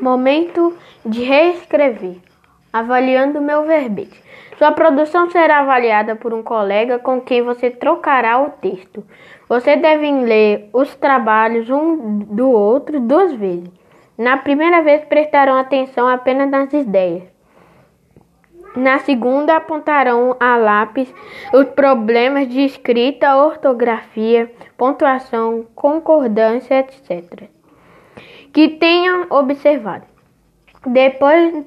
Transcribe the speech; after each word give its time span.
Momento 0.00 0.76
de 1.06 1.24
reescrever. 1.24 2.18
Avaliando 2.70 3.40
meu 3.40 3.64
verbete. 3.64 4.22
Sua 4.58 4.70
produção 4.70 5.30
será 5.30 5.60
avaliada 5.60 6.14
por 6.14 6.34
um 6.34 6.42
colega 6.42 6.98
com 6.98 7.18
quem 7.18 7.40
você 7.40 7.70
trocará 7.70 8.38
o 8.42 8.50
texto. 8.50 9.02
Você 9.48 9.74
deve 9.74 10.10
ler 10.10 10.68
os 10.74 10.94
trabalhos 10.96 11.70
um 11.70 12.18
do 12.18 12.50
outro 12.50 13.00
duas 13.00 13.32
vezes. 13.32 13.70
Na 14.18 14.36
primeira 14.36 14.82
vez 14.82 15.02
prestarão 15.04 15.56
atenção 15.56 16.06
apenas 16.06 16.50
nas 16.50 16.70
ideias. 16.74 17.22
Na 18.76 18.98
segunda, 18.98 19.56
apontarão 19.56 20.36
a 20.38 20.56
lápis 20.56 21.12
os 21.54 21.64
problemas 21.70 22.48
de 22.48 22.60
escrita, 22.60 23.36
ortografia, 23.36 24.52
pontuação, 24.76 25.64
concordância, 25.74 26.80
etc 26.80 27.48
que 28.56 28.68
tenham 28.68 29.26
observado. 29.28 30.06
Depois 30.86 31.62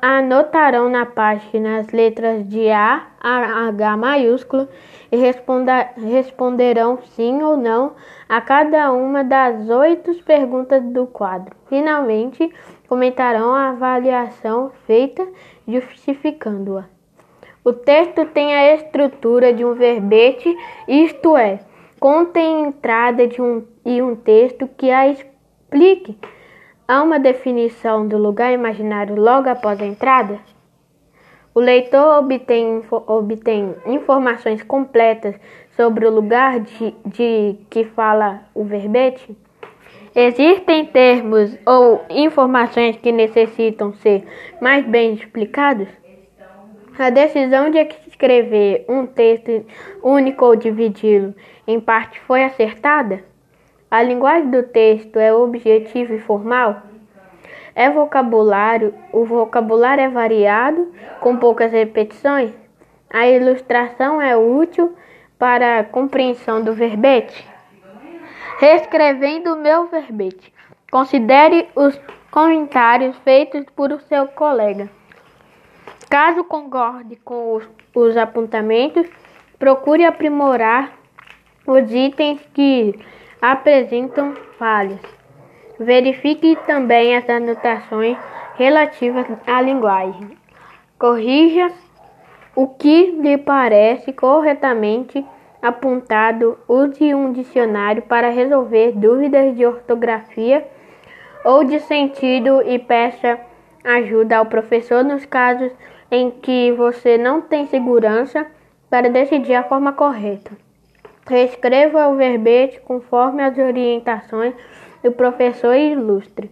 anotarão 0.00 0.88
na 0.88 1.04
página 1.04 1.78
as 1.78 1.88
letras 1.88 2.48
de 2.48 2.70
A 2.70 3.08
a 3.20 3.66
H 3.66 3.96
maiúsculo 3.96 4.68
e 5.10 5.16
responderão 5.16 7.00
sim 7.16 7.42
ou 7.42 7.56
não 7.56 7.94
a 8.28 8.40
cada 8.40 8.92
uma 8.92 9.24
das 9.24 9.68
oito 9.68 10.14
perguntas 10.22 10.84
do 10.84 11.08
quadro. 11.08 11.56
Finalmente, 11.68 12.54
comentarão 12.88 13.52
a 13.52 13.70
avaliação 13.70 14.70
feita, 14.86 15.26
justificando-a. 15.66 16.84
O 17.64 17.72
texto 17.72 18.26
tem 18.26 18.54
a 18.54 18.74
estrutura 18.76 19.52
de 19.52 19.64
um 19.64 19.74
verbete, 19.74 20.56
isto 20.86 21.36
é, 21.36 21.58
contém 21.98 22.66
entrada 22.66 23.26
de 23.26 23.42
um, 23.42 23.64
e 23.84 24.00
um 24.00 24.14
texto 24.14 24.68
que 24.76 24.88
a 24.88 25.08
explique. 25.72 26.18
Há 26.86 27.02
uma 27.02 27.18
definição 27.18 28.06
do 28.06 28.18
lugar 28.18 28.52
imaginário 28.52 29.16
logo 29.16 29.48
após 29.48 29.80
a 29.80 29.86
entrada? 29.86 30.38
O 31.54 31.60
leitor 31.60 32.18
obtém, 32.18 32.82
obtém 32.90 33.74
informações 33.86 34.62
completas 34.62 35.34
sobre 35.74 36.06
o 36.06 36.10
lugar 36.10 36.60
de, 36.60 36.94
de 37.06 37.56
que 37.70 37.84
fala 37.84 38.42
o 38.54 38.64
verbete? 38.64 39.36
Existem 40.14 40.84
termos 40.86 41.56
ou 41.64 42.04
informações 42.10 42.96
que 42.96 43.10
necessitam 43.10 43.94
ser 43.94 44.24
mais 44.60 44.84
bem 44.84 45.14
explicados? 45.14 45.88
A 46.98 47.08
decisão 47.08 47.70
de 47.70 47.78
escrever 48.06 48.84
um 48.86 49.06
texto 49.06 49.64
único 50.02 50.44
ou 50.44 50.54
dividi-lo 50.54 51.34
em 51.66 51.80
parte 51.80 52.20
foi 52.20 52.44
acertada? 52.44 53.31
A 53.92 54.02
linguagem 54.02 54.48
do 54.48 54.62
texto 54.62 55.18
é 55.18 55.34
objetiva 55.34 56.14
e 56.14 56.18
formal? 56.18 56.80
É 57.74 57.90
vocabulário, 57.90 58.94
o 59.12 59.22
vocabulário 59.26 60.02
é 60.02 60.08
variado, 60.08 60.90
com 61.20 61.36
poucas 61.36 61.70
repetições? 61.72 62.50
A 63.10 63.28
ilustração 63.28 64.18
é 64.18 64.34
útil 64.34 64.96
para 65.38 65.80
a 65.80 65.84
compreensão 65.84 66.62
do 66.62 66.72
verbete? 66.72 67.46
Reescrevendo 68.58 69.52
o 69.52 69.60
meu 69.60 69.86
verbete. 69.88 70.50
Considere 70.90 71.68
os 71.76 72.00
comentários 72.30 73.14
feitos 73.18 73.66
por 73.76 74.00
seu 74.08 74.26
colega. 74.28 74.88
Caso 76.08 76.42
concorde 76.44 77.16
com 77.16 77.56
os, 77.56 77.68
os 77.94 78.16
apontamentos, 78.16 79.06
procure 79.58 80.06
aprimorar 80.06 80.92
os 81.66 81.92
itens 81.92 82.40
que 82.54 82.98
apresentam 83.42 84.34
falhas. 84.56 85.00
Verifique 85.76 86.56
também 86.64 87.16
as 87.16 87.28
anotações 87.28 88.16
relativas 88.54 89.26
à 89.44 89.60
linguagem. 89.60 90.38
Corrija 90.96 91.72
o 92.54 92.68
que 92.68 93.10
lhe 93.10 93.36
parece 93.36 94.12
corretamente 94.12 95.26
apontado. 95.60 96.56
Use 96.68 97.12
um 97.12 97.32
dicionário 97.32 98.02
para 98.02 98.30
resolver 98.30 98.92
dúvidas 98.92 99.56
de 99.56 99.66
ortografia 99.66 100.64
ou 101.44 101.64
de 101.64 101.80
sentido 101.80 102.62
e 102.62 102.78
peça 102.78 103.40
ajuda 103.82 104.36
ao 104.36 104.46
professor 104.46 105.02
nos 105.02 105.24
casos 105.24 105.72
em 106.08 106.30
que 106.30 106.70
você 106.72 107.18
não 107.18 107.40
tem 107.40 107.66
segurança 107.66 108.46
para 108.88 109.10
decidir 109.10 109.54
a 109.54 109.64
forma 109.64 109.92
correta. 109.92 110.52
Reescreva 111.26 112.08
o 112.08 112.16
verbete 112.16 112.80
conforme 112.80 113.42
as 113.42 113.56
orientações 113.56 114.54
do 115.02 115.12
professor 115.12 115.74
ilustre. 115.74 116.50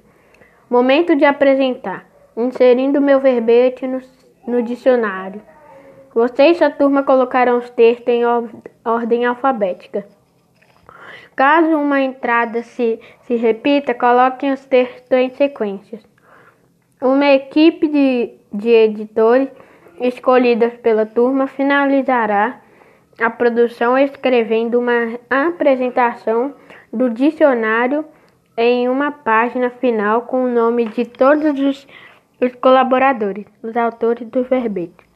Momento 0.69 1.17
de 1.17 1.25
apresentar. 1.25 2.07
Inserindo 2.37 3.01
meu 3.01 3.21
verbete 3.21 3.87
no, 3.87 4.01
no 4.47 4.63
dicionário. 4.63 5.43
Você 6.15 6.49
e 6.49 6.55
sua 6.55 6.71
turma 6.71 7.03
colocarão 7.03 7.59
os 7.59 7.71
textos 7.71 8.09
em 8.09 8.23
ordem 8.85 9.25
alfabética. 9.25 10.07
Caso 11.37 11.77
uma 11.77 12.01
entrada 12.01 12.63
se, 12.63 13.01
se 13.23 13.37
repita, 13.37 13.95
coloquem 13.95 14.53
os 14.53 14.65
textos 14.67 15.11
em 15.11 15.31
sequências. 15.31 16.03
Uma 17.01 17.27
equipe 17.31 17.89
de, 17.89 18.35
de 18.53 18.69
editores 18.69 19.49
escolhidas 20.01 20.75
pela 20.75 21.07
turma 21.07 21.47
finalizará 21.47 22.61
a 23.19 23.31
produção 23.31 23.97
escrevendo 23.99 24.79
uma 24.79 25.19
apresentação 25.29 26.55
do 26.93 27.11
dicionário 27.11 28.05
em 28.57 28.89
uma 28.89 29.11
página 29.11 29.71
final 29.71 30.23
com 30.23 30.45
o 30.45 30.51
nome 30.51 30.87
de 30.87 31.05
todos 31.05 31.59
os, 31.59 31.87
os 32.41 32.55
colaboradores, 32.57 33.47
os 33.63 33.77
autores 33.77 34.29
do 34.29 34.45
verbete. 34.45 35.09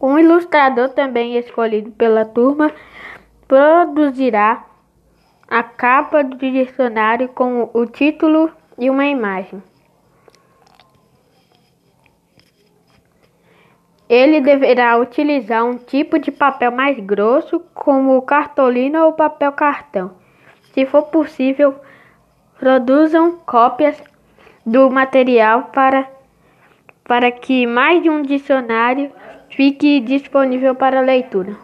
Um 0.00 0.18
ilustrador 0.18 0.90
também 0.90 1.36
escolhido 1.38 1.90
pela 1.92 2.24
turma 2.24 2.72
produzirá 3.46 4.66
a 5.48 5.62
capa 5.62 6.24
do 6.24 6.36
dicionário 6.36 7.28
com 7.28 7.70
o 7.72 7.86
título 7.86 8.50
e 8.78 8.90
uma 8.90 9.06
imagem. 9.06 9.62
Ele 14.12 14.42
deverá 14.42 14.98
utilizar 14.98 15.64
um 15.64 15.78
tipo 15.78 16.18
de 16.18 16.30
papel 16.30 16.70
mais 16.70 16.98
grosso, 17.00 17.60
como 17.72 18.20
cartolina 18.20 19.06
ou 19.06 19.14
papel 19.14 19.50
cartão. 19.52 20.10
Se 20.74 20.84
for 20.84 21.04
possível, 21.04 21.74
produzam 22.58 23.38
cópias 23.46 24.02
do 24.66 24.90
material 24.90 25.70
para, 25.72 26.06
para 27.04 27.30
que 27.32 27.66
mais 27.66 28.02
de 28.02 28.10
um 28.10 28.20
dicionário 28.20 29.10
fique 29.48 29.98
disponível 30.00 30.74
para 30.74 31.00
leitura. 31.00 31.56